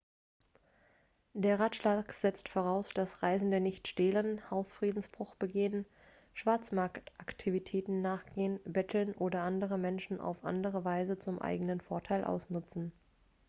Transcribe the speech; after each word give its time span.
der 1.35 1.59
ratschlag 1.59 2.11
setzt 2.13 2.49
voraus 2.49 2.89
dass 2.95 3.21
reisende 3.21 3.59
nicht 3.59 3.87
stehlen 3.87 4.41
hausfriedensbruch 4.49 5.35
begehen 5.35 5.85
schwarzmarktaktivitäten 6.33 8.01
nachgehen 8.01 8.59
betteln 8.65 9.13
oder 9.13 9.43
andere 9.43 9.77
menschen 9.77 10.19
auf 10.19 10.43
andere 10.43 10.83
weise 10.85 11.19
zum 11.19 11.39
eigenen 11.39 11.81
vorteil 11.81 12.23
ausnutzen 12.23 12.91